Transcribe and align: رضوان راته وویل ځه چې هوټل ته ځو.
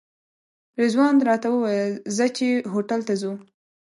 رضوان 0.81 1.15
راته 1.27 1.47
وویل 1.51 1.93
ځه 2.15 2.25
چې 2.37 2.47
هوټل 2.73 3.01
ته 3.07 3.13
ځو. 3.21 3.33